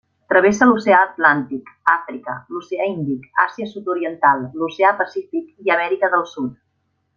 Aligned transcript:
Travessa 0.31 0.67
l’oceà 0.69 1.01
Atlàntic, 1.07 1.69
Àfrica, 1.93 2.35
l’oceà 2.55 2.89
Índic, 2.93 3.29
Àsia 3.45 3.69
sud-oriental, 3.75 4.43
l’oceà 4.63 4.95
Pacífic, 5.03 5.47
i 5.69 5.77
Amèrica 5.79 6.11
del 6.17 6.29
Sud. 6.35 6.61